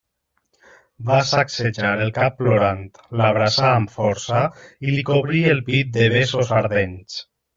[1.09, 2.81] Va sacsejar el cap plorant,
[3.21, 4.41] l'abraçà amb força
[4.89, 7.21] i li cobrí el pit de besos ardents.